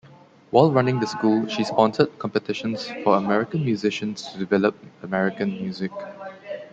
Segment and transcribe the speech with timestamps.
[0.49, 5.91] While running the school, she sponsored competitions for American musicians to develop American music.